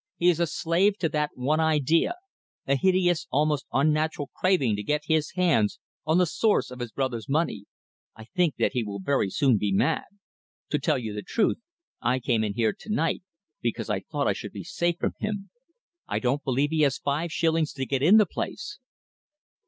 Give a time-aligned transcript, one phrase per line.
[0.17, 2.15] He is a slave to that one idea
[2.65, 5.77] a hideous, almost unnatural craving to get his hands
[6.07, 7.65] on the source of his brother's money.
[8.15, 10.05] I think that he will very soon be mad.
[10.71, 11.57] To tell you the truth,
[12.01, 13.21] I came in here to night
[13.61, 15.51] because I thought I should be safe from him.
[16.07, 18.79] I don't believe he has five shillings to get in the place."